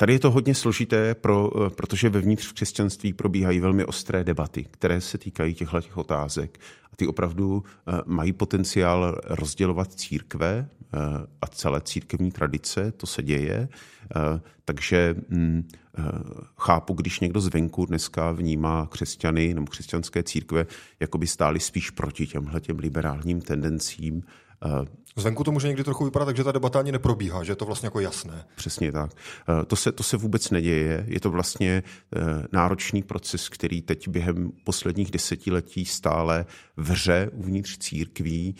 Tady 0.00 0.12
je 0.12 0.18
to 0.18 0.30
hodně 0.30 0.54
složité, 0.54 1.14
pro, 1.14 1.50
eh, 1.66 1.70
protože 1.70 2.08
vevnitř 2.08 2.46
v 2.46 2.52
křesťanství 2.52 3.12
probíhají 3.12 3.60
velmi 3.60 3.84
ostré 3.84 4.24
debaty, 4.24 4.66
které 4.70 5.00
se 5.00 5.18
týkají 5.18 5.54
těchto 5.54 5.80
těch 5.80 5.96
otázek. 5.96 6.60
A 6.92 6.96
ty 6.96 7.06
opravdu 7.06 7.64
mají 8.06 8.32
potenciál 8.32 9.20
rozdělovat 9.24 9.94
církve 9.94 10.68
a 11.42 11.46
celé 11.46 11.80
církevní 11.80 12.30
tradice, 12.32 12.92
to 12.92 13.06
se 13.06 13.22
děje. 13.22 13.68
Takže 14.64 15.14
mm, 15.28 15.68
chápu, 16.56 16.94
když 16.94 17.20
někdo 17.20 17.40
zvenku 17.40 17.86
dneska 17.86 18.32
vnímá 18.32 18.86
křesťany 18.86 19.54
nebo 19.54 19.66
křesťanské 19.66 20.22
církve, 20.22 20.66
jako 21.00 21.18
by 21.18 21.26
stáli 21.26 21.60
spíš 21.60 21.90
proti 21.90 22.26
těmhle 22.26 22.60
těm 22.60 22.78
liberálním 22.78 23.40
tendencím, 23.40 24.22
Zvenku 25.16 25.44
to 25.44 25.52
může 25.52 25.68
někdy 25.68 25.84
trochu 25.84 26.04
vypadat, 26.04 26.24
takže 26.24 26.44
ta 26.44 26.52
debata 26.52 26.78
ani 26.78 26.92
neprobíhá, 26.92 27.44
že 27.44 27.52
je 27.52 27.56
to 27.56 27.64
vlastně 27.64 27.86
jako 27.86 28.00
jasné. 28.00 28.44
Přesně 28.56 28.92
tak. 28.92 29.10
To 29.66 29.76
se, 29.76 29.92
to 29.92 30.02
se 30.02 30.16
vůbec 30.16 30.50
neděje. 30.50 31.04
Je 31.08 31.20
to 31.20 31.30
vlastně 31.30 31.82
náročný 32.52 33.02
proces, 33.02 33.48
který 33.48 33.82
teď 33.82 34.08
během 34.08 34.52
posledních 34.64 35.10
desetiletí 35.10 35.84
stále 35.84 36.46
vře 36.76 37.30
uvnitř 37.32 37.78
církví. 37.78 38.54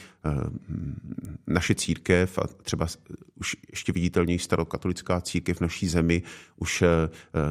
Naše 1.47 1.75
církev 1.75 2.39
a 2.39 2.47
třeba 2.63 2.87
už 3.35 3.57
ještě 3.71 3.93
viditelněji 3.93 4.39
starokatolická 4.39 5.21
církev 5.21 5.57
v 5.57 5.61
naší 5.61 5.89
zemi 5.89 6.23
už 6.57 6.85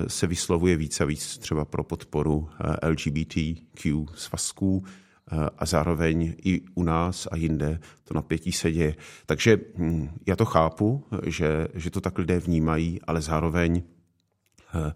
se 0.08 0.27
vyslovuje 0.27 0.75
víc 0.75 1.01
a 1.01 1.06
víc 1.06 1.38
třeba 1.38 1.66
pro 1.66 1.84
podporu 1.84 2.50
LGBTQ 2.84 4.06
svazků 4.16 4.84
a 5.57 5.65
zároveň 5.65 6.36
i 6.43 6.62
u 6.75 6.84
nás 6.84 7.27
a 7.31 7.36
jinde 7.36 7.79
to 8.03 8.13
napětí 8.13 8.51
se 8.51 8.72
děje. 8.72 8.96
Takže 9.25 9.57
hm, 9.77 10.10
já 10.25 10.36
to 10.36 10.46
chápu, 10.46 11.03
že, 11.25 11.67
že 11.74 11.89
to 11.89 12.01
tak 12.01 12.17
lidé 12.17 12.39
vnímají, 12.39 13.01
ale 13.07 13.22
zároveň 13.22 13.84
eh, 14.75 14.93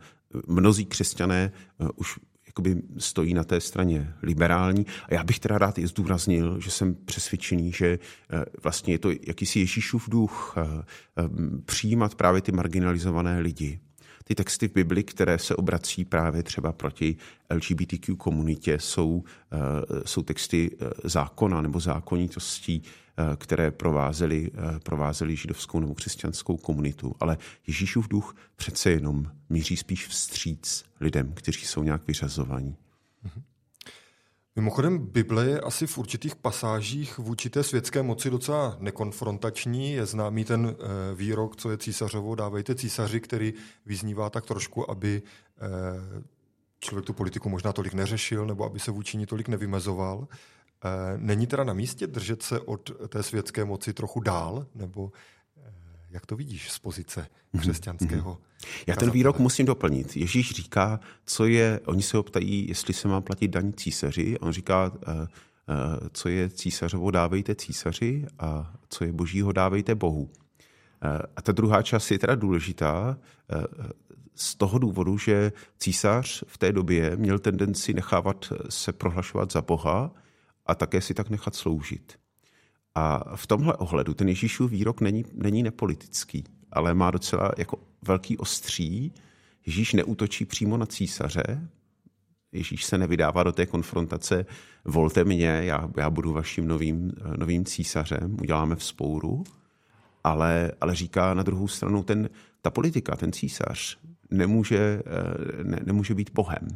mnozí 0.48 0.86
křesťané 0.86 1.52
eh, 1.52 1.88
už 1.96 2.20
jakoby 2.48 2.82
stojí 2.98 3.34
na 3.34 3.44
té 3.44 3.62
straně 3.62 4.14
liberální. 4.22 4.86
A 5.10 5.14
já 5.14 5.24
bych 5.24 5.40
teda 5.40 5.58
rád 5.58 5.78
i 5.78 5.88
zdůraznil, 5.88 6.60
že 6.60 6.72
jsem 6.72 6.96
přesvědčený, 7.06 7.72
že 7.72 7.88
eh, 7.88 8.46
vlastně 8.64 8.94
je 8.94 9.00
to 9.00 9.10
jakýsi 9.28 9.60
Ježíšův 9.60 10.10
duch 10.10 10.56
přijímat 11.66 12.16
právě 12.16 12.42
ty 12.42 12.52
marginalizované 12.52 13.40
lidi 13.40 13.80
ty 14.32 14.36
texty 14.36 14.68
v 14.68 14.74
Bibli, 14.74 15.04
které 15.04 15.40
se 15.40 15.56
obrací 15.56 16.06
právě 16.06 16.44
třeba 16.44 16.72
proti 16.72 17.16
LGBTQ 17.54 18.16
komunitě, 18.16 18.80
jsou, 18.80 19.24
eh, 19.52 19.58
jsou 20.06 20.22
texty 20.24 20.72
eh, 20.72 20.90
zákona 21.04 21.62
nebo 21.62 21.80
zákonitostí, 21.80 22.82
eh, 22.84 23.36
které 23.36 23.72
provázely, 23.72 24.52
provázely 24.84 25.36
židovskou 25.36 25.80
nebo 25.80 25.96
křesťanskou 25.96 26.58
komunitu. 26.58 27.16
Ale 27.20 27.38
Ježíšův 27.68 28.08
duch 28.08 28.36
přece 28.56 28.92
jenom 28.92 29.32
míří 29.50 29.78
spíš 29.78 30.08
vstříc 30.08 30.84
lidem, 31.02 31.34
kteří 31.34 31.66
jsou 31.66 31.84
nějak 31.84 32.08
vyřazovaní. 32.08 32.76
Mm-hmm. 33.26 33.42
Mimochodem, 34.56 34.98
Bible 34.98 35.46
je 35.46 35.60
asi 35.60 35.88
v 35.88 35.98
určitých 35.98 36.36
pasážích 36.36 37.18
vůči 37.18 37.50
té 37.50 37.64
světské 37.64 38.04
moci 38.04 38.30
docela 38.30 38.78
nekonfrontační. 38.80 39.94
Je 39.94 40.06
známý 40.06 40.46
ten 40.46 40.76
eh, 40.80 41.16
výrok, 41.16 41.56
co 41.56 41.72
je 41.72 41.78
císařovo, 41.78 42.36
dávejte 42.36 42.76
císaři, 42.76 43.20
který 43.20 43.54
vyznívá 43.86 44.30
tak 44.30 44.46
trošku, 44.46 44.92
aby 44.92 45.22
eh, 45.62 46.24
člověk 46.80 47.06
tu 47.06 47.14
politiku 47.14 47.50
možná 47.50 47.74
tolik 47.74 47.94
neřešil, 47.94 48.46
nebo 48.46 48.66
aby 48.66 48.80
se 48.80 48.92
vůči 48.92 49.18
ní 49.18 49.26
tolik 49.26 49.48
nevymezoval. 49.48 50.28
Eh, 50.86 50.90
není 51.18 51.48
teda 51.48 51.64
na 51.64 51.74
místě 51.74 52.08
držet 52.08 52.44
se 52.44 52.60
od 52.60 52.92
té 53.08 53.24
světské 53.24 53.66
moci 53.66 53.94
trochu 53.94 54.20
dál, 54.20 54.68
nebo 54.76 55.12
jak 56.12 56.26
to 56.26 56.36
vidíš 56.36 56.72
z 56.72 56.80
pozice 56.80 57.28
mhm, 57.54 57.62
křesťanského? 57.62 58.34
Mm-hmm. 58.34 58.84
Já 58.88 58.96
ten 58.96 59.12
výrok 59.12 59.40
musím 59.40 59.66
doplnit. 59.66 60.18
Ježíš 60.18 60.52
říká, 60.52 61.00
co 61.26 61.46
je, 61.46 61.80
oni 61.86 62.02
se 62.02 62.18
ho 62.18 62.24
ptají, 62.24 62.68
jestli 62.70 62.94
se 62.94 63.08
má 63.08 63.22
platit 63.22 63.48
daň 63.48 63.74
císaři. 63.74 64.40
On 64.40 64.52
říká, 64.52 64.92
uh, 64.92 65.14
uh, 65.14 65.28
co 66.14 66.30
je 66.30 66.50
císařovo, 66.50 67.12
dávejte 67.12 67.56
císaři 67.56 68.26
a 68.40 68.74
co 68.90 69.04
je 69.04 69.12
božího, 69.12 69.52
dávejte 69.52 69.96
Bohu. 69.96 70.22
Uh, 70.22 70.30
a 71.36 71.42
ta 71.42 71.52
druhá 71.52 71.82
část 71.82 72.12
je 72.12 72.20
teda 72.20 72.36
důležitá 72.36 73.18
z 74.36 74.56
toho 74.56 74.80
důvodu, 74.80 75.18
že 75.18 75.52
císař 75.78 76.44
v 76.48 76.58
té 76.58 76.72
době 76.72 77.16
měl 77.16 77.40
tendenci 77.40 77.94
nechávat 77.94 78.54
se 78.70 78.94
prohlašovat 78.94 79.52
za 79.52 79.62
Boha 79.62 80.12
a 80.66 80.76
také 80.76 81.02
si 81.02 81.14
tak 81.14 81.30
nechat 81.30 81.56
sloužit. 81.56 82.21
A 82.96 83.36
v 83.36 83.48
tomhle 83.48 83.74
ohledu 83.74 84.14
ten 84.14 84.30
Ježíšův 84.30 84.72
výrok 84.72 85.02
není, 85.02 85.26
není 85.34 85.64
nepolitický, 85.64 86.44
ale 86.72 86.94
má 86.94 87.12
docela 87.12 87.52
jako 87.58 87.78
velký 88.02 88.38
ostří. 88.38 89.14
Ježíš 89.66 89.94
neútočí 89.94 90.46
přímo 90.46 90.78
na 90.78 90.86
císaře, 90.86 91.68
Ježíš 92.52 92.86
se 92.86 92.98
nevydává 92.98 93.44
do 93.44 93.52
té 93.52 93.66
konfrontace, 93.66 94.46
volte 94.86 95.24
mě, 95.24 95.48
já, 95.48 95.90
já 95.98 96.10
budu 96.10 96.34
vaším 96.34 96.68
novým, 96.68 97.12
novým 97.38 97.66
císařem, 97.66 98.38
uděláme 98.42 98.76
vzpouru, 98.76 99.44
ale, 100.24 100.72
ale 100.82 100.96
říká 100.96 101.34
na 101.34 101.44
druhou 101.44 101.68
stranu, 101.68 102.04
ten, 102.04 102.30
ta 102.62 102.70
politika, 102.70 103.16
ten 103.16 103.32
císař, 103.32 103.98
nemůže, 104.32 105.02
ne, 105.64 105.80
nemůže 105.84 106.16
být 106.16 106.32
bohem. 106.34 106.68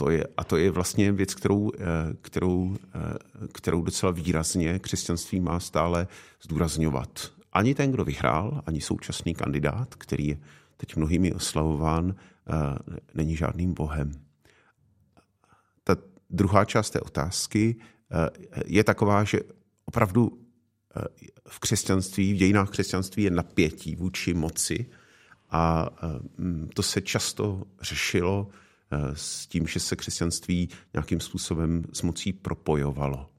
To 0.00 0.10
je, 0.10 0.24
a 0.36 0.44
to 0.44 0.56
je 0.56 0.70
vlastně 0.70 1.12
věc, 1.12 1.34
kterou, 1.34 1.70
eh, 1.78 1.84
kterou, 2.22 2.76
eh, 2.94 3.18
kterou 3.52 3.82
docela 3.82 4.12
výrazně 4.12 4.78
křesťanství 4.78 5.40
má 5.40 5.60
stále 5.60 6.08
zdůrazňovat. 6.42 7.32
Ani 7.52 7.74
ten, 7.74 7.92
kdo 7.92 8.04
vyhrál, 8.04 8.62
ani 8.66 8.80
současný 8.80 9.34
kandidát, 9.34 9.94
který 9.94 10.26
je 10.26 10.38
teď 10.76 10.96
mnohými 10.96 11.32
oslavován, 11.32 12.14
eh, 12.16 12.52
není 13.14 13.36
žádným 13.36 13.74
bohem. 13.74 14.12
Ta 15.84 15.96
druhá 16.30 16.64
část 16.64 16.90
té 16.90 17.00
otázky 17.00 17.76
je 18.66 18.84
taková, 18.84 19.24
že 19.24 19.40
opravdu 19.84 20.38
v 21.48 21.58
křesťanství, 21.58 22.32
v 22.32 22.36
dějinách 22.36 22.70
křesťanství 22.70 23.22
je 23.22 23.30
napětí 23.30 23.96
vůči 23.96 24.34
moci 24.34 24.86
a 25.50 25.90
to 26.74 26.82
se 26.82 27.00
často 27.00 27.62
řešilo 27.80 28.50
s 29.12 29.46
tím, 29.46 29.66
že 29.66 29.80
se 29.80 29.96
křesťanství 29.96 30.68
nějakým 30.94 31.20
způsobem 31.20 31.84
s 31.92 32.02
mocí 32.02 32.32
propojovalo. 32.32 33.30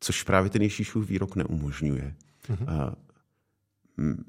Což 0.00 0.22
právě 0.22 0.50
ten 0.50 0.62
Ježíšův 0.62 1.08
výrok 1.08 1.36
neumožňuje. 1.36 2.14
Mm-hmm. 2.48 2.94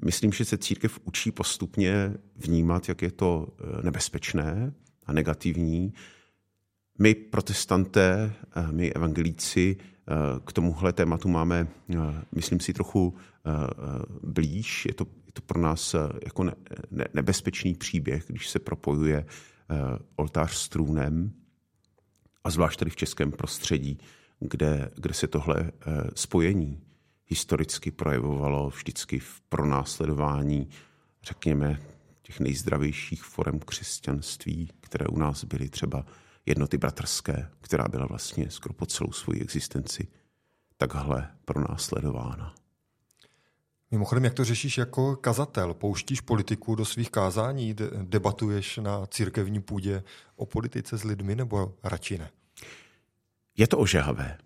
Myslím, 0.04 0.32
že 0.32 0.44
se 0.44 0.58
církev 0.58 0.98
učí 1.04 1.30
postupně 1.30 2.14
vnímat, 2.36 2.88
jak 2.88 3.02
je 3.02 3.10
to 3.10 3.48
eh, 3.48 3.82
nebezpečné 3.82 4.72
a 5.06 5.12
negativní. 5.12 5.92
My 6.98 7.14
protestanté, 7.14 8.32
my 8.70 8.92
evangelíci 8.92 9.76
k 10.44 10.52
tomuhle 10.52 10.92
tématu 10.92 11.28
máme, 11.28 11.68
myslím 12.34 12.60
si, 12.60 12.72
trochu 12.72 13.14
blíž. 14.22 14.86
Je 14.86 14.94
to, 14.94 15.06
je 15.26 15.32
to 15.32 15.42
pro 15.42 15.60
nás 15.60 15.96
jako 16.24 16.44
ne, 16.44 16.54
ne, 16.90 17.04
nebezpečný 17.14 17.74
příběh, 17.74 18.24
když 18.26 18.48
se 18.48 18.58
propojuje 18.58 19.26
Eh, 19.26 19.55
oltář 20.16 20.54
s 20.54 20.68
trůnem 20.68 21.32
a 22.44 22.50
zvlášť 22.50 22.78
tady 22.78 22.90
v 22.90 22.96
českém 22.96 23.32
prostředí, 23.32 23.98
kde, 24.40 24.90
kde 24.96 25.14
se 25.14 25.26
tohle 25.26 25.72
spojení 26.14 26.80
historicky 27.26 27.90
projevovalo 27.90 28.68
vždycky 28.68 29.18
v 29.18 29.40
pronásledování, 29.40 30.68
řekněme, 31.22 31.80
těch 32.22 32.40
nejzdravějších 32.40 33.24
forem 33.24 33.58
křesťanství, 33.58 34.70
které 34.80 35.06
u 35.06 35.18
nás 35.18 35.44
byly 35.44 35.68
třeba 35.68 36.06
jednoty 36.46 36.78
bratrské, 36.78 37.50
která 37.60 37.88
byla 37.88 38.06
vlastně 38.06 38.50
skoro 38.50 38.74
po 38.74 38.86
celou 38.86 39.12
svoji 39.12 39.40
existenci 39.40 40.08
takhle 40.76 41.30
pronásledována. 41.44 42.54
Mimochodem, 43.90 44.24
jak 44.24 44.34
to 44.34 44.44
řešíš 44.44 44.78
jako 44.78 45.16
kazatel? 45.16 45.74
Pouštíš 45.74 46.20
politiku 46.20 46.74
do 46.74 46.84
svých 46.84 47.10
kázání? 47.10 47.74
Debatuješ 48.02 48.76
na 48.76 49.06
církevní 49.06 49.62
půdě 49.62 50.02
o 50.36 50.46
politice 50.46 50.98
s 50.98 51.04
lidmi 51.04 51.36
nebo 51.36 51.74
radši 51.84 52.18
ne? 52.18 52.30
Je 53.56 53.66
to 53.66 53.78
ožehavé, 53.78 54.38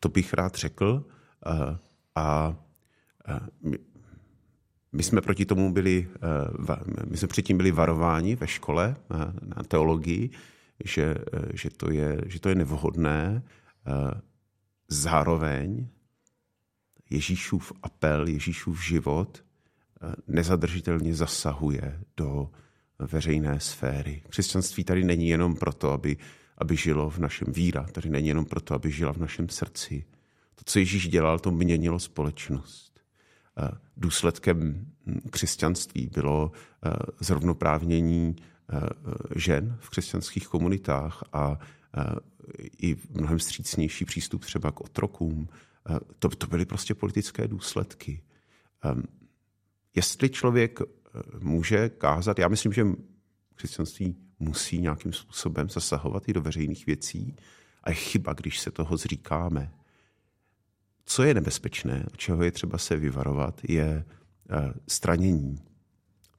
to 0.00 0.08
bych 0.08 0.34
rád 0.34 0.54
řekl. 0.54 1.04
Eh, 1.46 1.78
a 2.14 2.56
my 4.92 5.02
jsme 5.02 5.20
proti 5.20 5.46
tomu 5.46 5.72
byli, 5.72 6.08
eh, 6.16 7.04
my 7.04 7.16
jsme 7.16 7.28
předtím 7.28 7.56
byli 7.56 7.70
varováni 7.70 8.36
ve 8.36 8.46
škole 8.46 8.96
na, 9.10 9.62
teologii, 9.68 10.30
že, 10.84 11.14
eh, 11.32 11.40
že, 11.54 11.70
to 11.70 11.92
je, 11.92 12.20
že 12.26 12.40
to 12.40 12.48
je 12.48 12.54
nevhodné. 12.54 13.42
Eh, 13.86 14.20
zároveň 14.88 15.88
Ježíšův 17.10 17.72
apel, 17.82 18.28
Ježíšův 18.28 18.84
život 18.84 19.44
nezadržitelně 20.26 21.14
zasahuje 21.14 22.00
do 22.16 22.50
veřejné 22.98 23.60
sféry. 23.60 24.22
Křesťanství 24.28 24.84
tady 24.84 25.04
není 25.04 25.28
jenom 25.28 25.54
proto, 25.56 25.92
aby, 25.92 26.16
aby 26.58 26.76
žilo 26.76 27.10
v 27.10 27.18
našem 27.18 27.52
víra, 27.52 27.86
tady 27.92 28.10
není 28.10 28.28
jenom 28.28 28.44
proto, 28.44 28.74
aby 28.74 28.90
žila 28.90 29.12
v 29.12 29.18
našem 29.18 29.48
srdci. 29.48 30.04
To, 30.54 30.62
co 30.64 30.78
Ježíš 30.78 31.08
dělal, 31.08 31.38
to 31.38 31.50
měnilo 31.50 31.98
společnost 31.98 32.88
důsledkem 33.96 34.86
křesťanství 35.30 36.10
bylo 36.14 36.52
eh, 36.52 36.90
zrovnoprávnění 37.20 38.36
eh, 38.36 38.80
žen 39.36 39.76
v 39.80 39.90
křesťanských 39.90 40.46
komunitách 40.48 41.24
a 41.32 41.58
eh, 41.96 42.02
i 42.78 42.96
mnohem 43.10 43.38
střícnější 43.38 44.04
přístup 44.04 44.44
třeba 44.44 44.72
k 44.72 44.80
otrokům. 44.80 45.48
To, 46.18 46.28
to 46.28 46.46
byly 46.46 46.64
prostě 46.64 46.94
politické 46.94 47.48
důsledky. 47.48 48.22
Ehm, 48.84 49.02
jestli 49.94 50.30
člověk 50.30 50.80
může 51.40 51.88
kázat, 51.88 52.38
já 52.38 52.48
myslím, 52.48 52.72
že 52.72 52.86
křesťanství 53.54 54.16
musí 54.38 54.78
nějakým 54.78 55.12
způsobem 55.12 55.70
zasahovat 55.70 56.28
i 56.28 56.32
do 56.32 56.42
veřejných 56.42 56.86
věcí 56.86 57.36
a 57.84 57.90
je 57.90 57.94
chyba, 57.94 58.32
když 58.32 58.60
se 58.60 58.70
toho 58.70 58.96
zříkáme. 58.96 59.72
Co 61.04 61.22
je 61.22 61.34
nebezpečné, 61.34 62.06
čeho 62.16 62.42
je 62.42 62.50
třeba 62.50 62.78
se 62.78 62.96
vyvarovat, 62.96 63.60
je 63.68 64.04
eh, 64.50 64.72
stranění. 64.88 65.62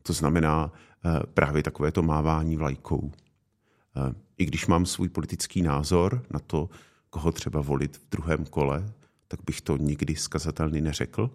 To 0.03 0.13
znamená 0.13 0.73
eh, 0.73 1.19
právě 1.33 1.63
takové 1.63 1.91
to 1.91 2.01
mávání 2.01 2.57
vlajkou. 2.57 3.11
Eh, 3.11 4.13
I 4.37 4.45
když 4.45 4.67
mám 4.67 4.85
svůj 4.85 5.09
politický 5.09 5.61
názor 5.61 6.25
na 6.29 6.39
to, 6.39 6.69
koho 7.09 7.31
třeba 7.31 7.61
volit 7.61 7.97
v 7.97 8.09
druhém 8.09 8.45
kole, 8.45 8.93
tak 9.29 9.39
bych 9.45 9.61
to 9.61 9.77
nikdy 9.77 10.15
skazatelný 10.15 10.81
neřekl 10.81 11.29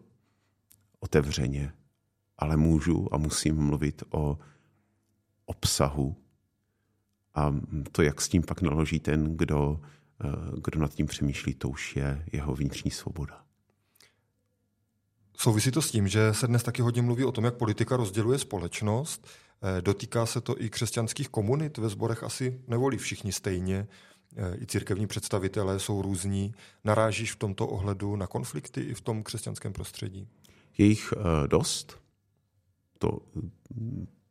otevřeně, 1.00 1.72
ale 2.38 2.56
můžu 2.56 3.14
a 3.14 3.16
musím 3.16 3.56
mluvit 3.56 4.02
o 4.10 4.38
obsahu 5.46 6.16
a 7.34 7.54
to, 7.92 8.02
jak 8.02 8.20
s 8.20 8.28
tím 8.28 8.42
pak 8.42 8.62
naloží 8.62 9.00
ten, 9.00 9.36
kdo 9.36 9.80
Eh, 10.24 10.60
kdo 10.64 10.80
nad 10.80 10.94
tím 10.94 11.06
přemýšlí, 11.06 11.54
to 11.54 11.68
už 11.68 11.96
je 11.96 12.24
jeho 12.32 12.54
vnitřní 12.54 12.90
svoboda. 12.90 13.44
Souvisí 15.36 15.70
to 15.70 15.82
s 15.82 15.90
tím, 15.90 16.08
že 16.08 16.34
se 16.34 16.46
dnes 16.46 16.62
taky 16.62 16.82
hodně 16.82 17.02
mluví 17.02 17.24
o 17.24 17.32
tom, 17.32 17.44
jak 17.44 17.54
politika 17.54 17.96
rozděluje 17.96 18.38
společnost. 18.38 19.26
Eh, 19.62 19.82
dotýká 19.82 20.26
se 20.26 20.40
to 20.40 20.62
i 20.62 20.70
křesťanských 20.70 21.28
komunit. 21.28 21.78
Ve 21.78 21.88
sborech 21.88 22.22
asi 22.22 22.60
nevolí 22.68 22.98
všichni 22.98 23.32
stejně. 23.32 23.86
Eh, 24.36 24.56
I 24.62 24.66
církevní 24.66 25.06
představitelé 25.06 25.78
jsou 25.78 26.02
různí. 26.02 26.54
Narážíš 26.84 27.32
v 27.32 27.36
tomto 27.36 27.66
ohledu 27.66 28.16
na 28.16 28.26
konflikty 28.26 28.80
i 28.80 28.94
v 28.94 29.00
tom 29.00 29.22
křesťanském 29.22 29.72
prostředí? 29.72 30.28
Je 30.78 30.86
jich 30.86 31.14
dost. 31.46 32.00
To, 32.98 33.18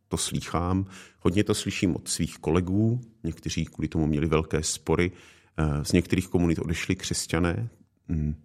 to 0.08 0.18
slýchám. 0.18 0.86
Hodně 1.20 1.44
to 1.44 1.56
slyším 1.56 1.96
od 1.96 2.08
svých 2.08 2.38
kolegů. 2.38 3.02
Někteří 3.24 3.66
kvůli 3.66 3.88
tomu 3.88 4.08
měli 4.08 4.28
velké 4.28 4.64
spory 4.64 5.12
z 5.84 5.92
některých 5.92 6.28
komunit 6.28 6.60
odešli 6.60 6.96
křesťané, 6.96 7.70
mm, 8.08 8.36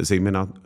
zejména 0.00 0.52
eh, 0.56 0.62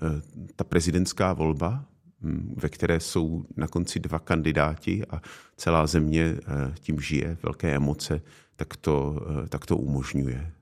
ta 0.57 0.65
prezidentská 0.65 1.33
volba, 1.33 1.85
mm, 2.21 2.55
ve 2.57 2.69
které 2.69 3.01
jsou 3.01 3.45
na 3.57 3.67
konci 3.67 4.01
dva 4.01 4.19
kandidáti 4.19 5.07
a 5.11 5.23
celá 5.57 5.87
země 5.87 6.23
eh, 6.23 6.75
tím 6.81 7.01
žije, 7.01 7.37
velké 7.43 7.75
emoce, 7.75 8.23
tak 8.57 8.77
to, 8.77 9.27
eh, 9.45 9.49
tak 9.49 9.67
to 9.67 9.77
umožňuje. 9.77 10.53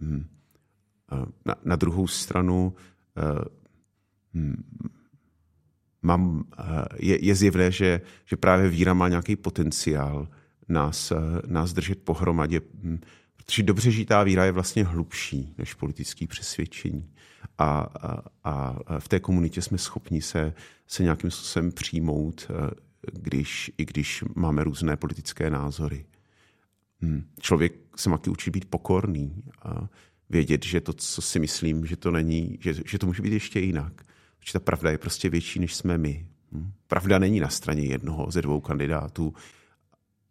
Mm. 0.00 0.26
Na, 1.44 1.54
na 1.64 1.76
druhou 1.76 2.06
stranu 2.06 2.72
mám, 6.02 6.44
je, 6.96 7.24
je 7.24 7.34
zjevné, 7.34 7.70
že, 7.70 8.00
že 8.24 8.36
právě 8.36 8.68
víra 8.68 8.94
má 8.94 9.08
nějaký 9.08 9.36
potenciál 9.36 10.28
nás, 10.68 11.12
nás 11.46 11.72
držet 11.72 12.02
pohromadě, 12.02 12.60
Protože 13.44 13.62
dobře 13.62 13.90
žitá 13.90 14.22
víra 14.22 14.44
je 14.44 14.52
vlastně 14.52 14.84
hlubší 14.84 15.54
než 15.58 15.74
politické 15.74 16.26
přesvědčení. 16.26 17.10
A, 17.58 17.80
a, 17.80 18.22
a 18.44 18.76
v 18.98 19.08
té 19.08 19.20
komunitě 19.20 19.62
jsme 19.62 19.78
schopni 19.78 20.22
se, 20.22 20.54
se 20.86 21.02
nějakým 21.02 21.30
způsobem 21.30 21.72
přijmout, 21.72 22.46
eh, 22.50 22.70
když, 23.12 23.72
i 23.78 23.84
když 23.84 24.24
máme 24.34 24.64
různé 24.64 24.96
politické 24.96 25.50
názory. 25.50 26.04
Hmm. 27.02 27.24
Člověk 27.40 27.72
se 27.96 28.10
má 28.10 28.18
učit 28.30 28.50
být 28.50 28.64
pokorný 28.64 29.44
a 29.62 29.88
vědět, 30.30 30.64
že 30.64 30.80
to, 30.80 30.92
co 30.92 31.22
si 31.22 31.38
myslím, 31.38 31.86
že 31.86 31.96
to 31.96 32.10
není, 32.10 32.58
že, 32.60 32.74
že 32.86 32.98
to 32.98 33.06
může 33.06 33.22
být 33.22 33.32
ještě 33.32 33.60
jinak. 33.60 34.02
Protože 34.38 34.52
ta 34.52 34.60
pravda 34.60 34.90
je 34.90 34.98
prostě 34.98 35.30
větší, 35.30 35.60
než 35.60 35.74
jsme 35.74 35.98
my. 35.98 36.26
Hmm. 36.52 36.72
Pravda 36.86 37.18
není 37.18 37.40
na 37.40 37.48
straně 37.48 37.82
jednoho 37.82 38.30
ze 38.30 38.42
dvou 38.42 38.60
kandidátů. 38.60 39.34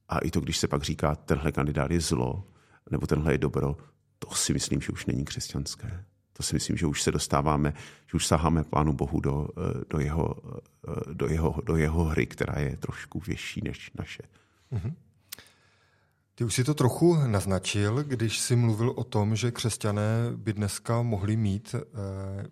A 0.09 0.19
i 0.19 0.31
to, 0.31 0.39
když 0.39 0.57
se 0.57 0.67
pak 0.67 0.83
říká, 0.83 1.15
tenhle 1.15 1.51
kandidát 1.51 1.91
je 1.91 2.01
zlo, 2.01 2.47
nebo 2.91 3.07
tenhle 3.07 3.33
je 3.33 3.37
dobro, 3.37 3.77
to 4.19 4.35
si 4.35 4.53
myslím, 4.53 4.81
že 4.81 4.91
už 4.91 5.05
není 5.05 5.25
křesťanské. 5.25 6.05
To 6.33 6.43
si 6.43 6.55
myslím, 6.55 6.77
že 6.77 6.85
už 6.85 7.01
se 7.01 7.11
dostáváme, 7.11 7.73
že 8.07 8.15
už 8.15 8.27
saháme 8.27 8.63
Pánu 8.63 8.93
Bohu 8.93 9.19
do, 9.19 9.47
do, 9.89 9.99
jeho, 9.99 10.35
eh, 10.87 11.13
do, 11.13 11.27
jeho, 11.27 11.55
do 11.65 11.77
jeho 11.77 12.03
hry, 12.03 12.25
která 12.25 12.59
je 12.59 12.77
trošku 12.77 13.19
větší 13.19 13.61
než 13.63 13.91
naše. 13.97 14.23
Mm-hmm. 14.71 14.93
Ty 16.35 16.43
už 16.43 16.55
si 16.55 16.63
to 16.63 16.73
trochu 16.73 17.15
naznačil, 17.27 18.03
když 18.03 18.39
jsi 18.39 18.55
mluvil 18.55 18.93
o 18.95 19.03
tom, 19.03 19.35
že 19.35 19.51
křesťané 19.51 20.31
by 20.35 20.53
dneska 20.53 21.01
mohli 21.01 21.37
mít 21.37 21.75
eh, 21.75 22.47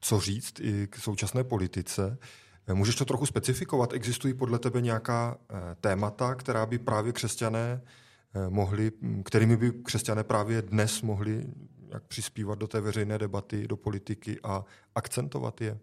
co 0.00 0.20
říct 0.20 0.60
i 0.60 0.86
k 0.90 0.96
současné 0.96 1.44
politice. 1.44 2.18
Můžeš 2.72 2.94
to 2.94 3.04
trochu 3.04 3.26
specifikovat? 3.26 3.92
Existují 3.92 4.34
podle 4.34 4.58
tebe 4.58 4.80
nějaká 4.80 5.38
témata, 5.80 6.34
která 6.34 6.66
by 6.66 6.78
právě 6.78 7.12
křesťané 7.12 7.80
Eh, 8.34 8.50
mohli, 8.50 8.92
kterými 9.24 9.56
by 9.56 9.72
křesťané 9.72 10.24
právě 10.24 10.62
dnes 10.62 11.02
mohli 11.02 11.46
jak 11.92 12.02
přispívat 12.02 12.58
do 12.58 12.66
té 12.66 12.80
veřejné 12.80 13.18
debaty, 13.18 13.68
do 13.68 13.76
politiky 13.76 14.38
a 14.42 14.64
akcentovat 14.94 15.60
je? 15.60 15.78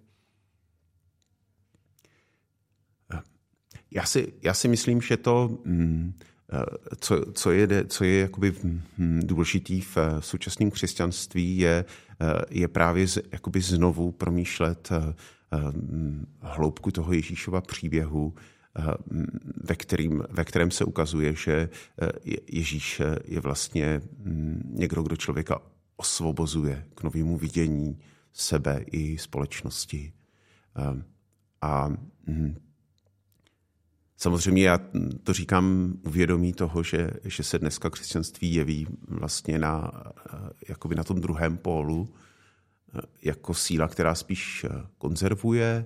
Já 3.92 4.06
si, 4.06 4.34
já 4.42 4.54
si 4.54 4.68
myslím, 4.68 5.02
že 5.02 5.18
to, 5.18 5.60
eh, 5.66 6.14
co, 7.00 7.32
co 7.34 7.52
je, 7.52 7.86
co 7.88 8.04
je 8.04 8.20
jakoby 8.20 8.54
mm, 8.98 9.22
důležitý 9.24 9.82
v 9.82 9.98
eh, 9.98 10.22
současném 10.22 10.72
křesťanství, 10.72 11.58
je, 11.58 11.86
je 12.50 12.68
právě 12.68 13.08
z, 13.08 13.18
jakoby 13.32 13.62
znovu 13.62 14.12
promýšlet 14.12 14.90
hloubku 16.42 16.92
toho 16.92 17.14
Ježíšova 17.14 17.62
příběhu, 17.62 18.34
ve, 19.64 19.76
kterým, 19.76 20.24
ve 20.30 20.44
kterém 20.44 20.72
se 20.72 20.86
ukazuje, 20.86 21.34
že 21.34 21.70
eh, 22.02 22.10
Ježíš 22.52 23.02
je 23.26 23.40
vlastně 23.40 24.02
mm, 24.18 24.72
někdo, 24.74 25.04
kdo 25.04 25.16
člověka 25.16 25.62
osvobozuje 25.96 26.86
k 26.96 27.04
novému 27.04 27.38
vidění 27.38 28.00
sebe 28.34 28.84
i 28.92 29.18
společnosti. 29.18 30.14
Eh, 30.78 31.04
a 31.62 31.90
samozřejmě 34.18 34.64
já 34.64 34.80
to 35.24 35.34
říkám 35.34 35.94
uvědomí 36.06 36.54
toho, 36.54 36.84
že, 36.84 37.10
že 37.24 37.44
se 37.44 37.60
dneska 37.60 37.90
křesťanství 37.90 38.54
jeví 38.54 38.88
vlastně 39.08 39.60
na, 39.60 39.92
eh, 40.34 40.50
jakoby 40.70 40.96
na 40.96 41.04
tom 41.04 41.22
druhém 41.22 41.58
pólu, 41.58 42.10
jako 43.24 43.54
síla, 43.54 43.88
která 43.88 44.16
spíš 44.16 44.66
konzervuje, 44.98 45.86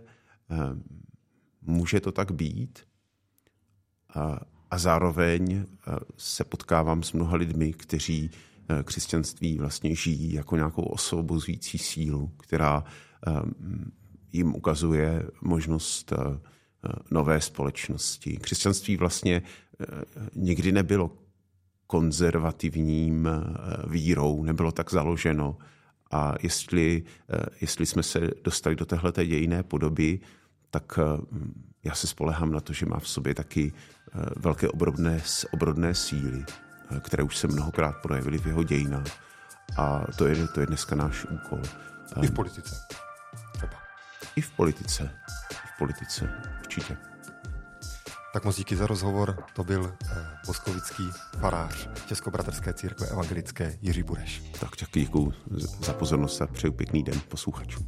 Může 1.62 2.00
to 2.00 2.12
tak 2.12 2.32
být? 2.32 2.80
A, 4.16 4.40
a 4.72 4.78
zároveň 4.78 5.66
se 6.18 6.44
potkávám 6.44 7.04
s 7.04 7.14
mnoha 7.14 7.38
lidmi, 7.38 7.74
kteří 7.74 8.32
křesťanství 8.84 9.58
vlastně 9.58 9.96
žijí 9.96 10.34
jako 10.34 10.56
nějakou 10.56 10.82
osvobozující 10.82 11.78
sílu, 11.78 12.32
která 12.38 12.84
jim 14.32 14.56
ukazuje 14.56 15.30
možnost 15.42 16.14
nové 17.12 17.42
společnosti. 17.42 18.38
Křesťanství 18.38 18.98
vlastně 18.98 19.42
nikdy 20.36 20.72
nebylo 20.72 21.12
konzervativním 21.88 23.30
vírou, 23.88 24.44
nebylo 24.44 24.72
tak 24.72 24.92
založeno. 24.92 25.58
A 26.12 26.34
jestli, 26.44 27.04
jestli 27.62 27.86
jsme 27.86 28.04
se 28.04 28.20
dostali 28.44 28.76
do 28.76 28.86
téhleté 28.86 29.26
dějiné 29.26 29.64
podoby, 29.64 30.20
tak 30.70 31.00
já 31.84 31.96
se 31.96 32.08
spolehám 32.08 32.52
na 32.52 32.60
to, 32.60 32.74
že 32.74 32.86
má 32.86 33.00
v 33.00 33.08
sobě 33.08 33.34
taky 33.34 33.74
eh, 33.74 34.26
velké 34.36 34.70
obrodné, 34.70 35.22
obrodné 35.52 35.96
síly, 35.96 36.46
eh, 36.46 37.00
které 37.00 37.24
už 37.24 37.38
se 37.38 37.48
mnohokrát 37.48 37.96
projevily 38.02 38.38
v 38.38 38.46
jeho 38.46 38.64
dějinách. 38.64 39.08
A 39.78 40.06
to 40.18 40.28
je, 40.28 40.48
to 40.48 40.60
je 40.60 40.66
dneska 40.66 40.96
náš 40.96 41.26
úkol. 41.26 41.62
I 42.22 42.28
v 42.28 42.32
politice. 42.32 42.76
I 44.36 44.42
v 44.42 44.52
politice. 44.52 45.12
I 45.52 45.68
v 45.76 45.78
politice, 45.78 46.30
určitě. 46.60 46.98
Tak 48.34 48.46
moc 48.46 48.58
díky 48.58 48.76
za 48.76 48.88
rozhovor. 48.88 49.44
To 49.54 49.64
byl 49.64 49.96
eh, 50.06 50.28
boskovický 50.46 51.04
farář 51.40 51.90
Českobratrské 52.08 52.74
církve 52.74 53.08
evangelické 53.08 53.78
Jiří 53.82 54.04
Bureš. 54.04 54.44
Tak 54.60 54.70
děkuji 54.94 55.34
za 55.80 55.94
pozornost 55.94 56.42
a 56.42 56.48
přeju 56.48 56.74
pěkný 56.74 57.04
den 57.04 57.20
posluchačům. 57.28 57.88